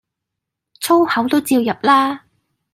[0.79, 2.25] 粗口都照入啦